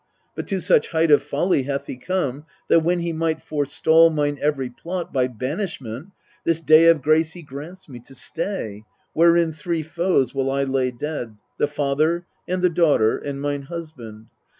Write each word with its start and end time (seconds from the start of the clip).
But 0.35 0.47
to 0.47 0.59
such 0.61 0.87
height 0.87 1.11
of 1.11 1.21
folly 1.21 1.61
hath 1.61 1.85
he 1.85 1.95
come, 1.95 2.45
That, 2.69 2.79
when 2.79 3.01
he 3.01 3.13
might 3.13 3.39
forestall 3.39 4.09
mine 4.09 4.39
every 4.41 4.67
plot 4.67 5.13
By 5.13 5.27
banishment, 5.27 6.09
this 6.43 6.59
day 6.59 6.87
of 6.87 7.03
grace 7.03 7.33
he 7.33 7.43
grants 7.43 7.87
me 7.87 7.99
To 8.07 8.15
stay, 8.15 8.83
wherein 9.13 9.53
three 9.53 9.83
foes 9.83 10.33
will 10.33 10.49
I 10.49 10.63
lay 10.63 10.89
dead, 10.89 11.35
The 11.59 11.67
father, 11.67 12.25
and 12.47 12.63
the 12.63 12.69
daughter, 12.71 13.15
and 13.15 13.39
mine 13.39 13.61
husband. 13.69 14.25